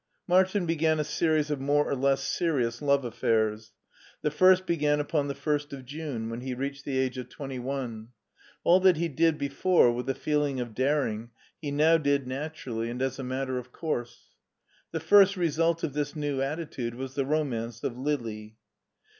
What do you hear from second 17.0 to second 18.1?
the Romance of